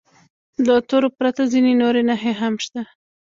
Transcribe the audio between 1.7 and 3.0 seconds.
نورې نښې هم شته.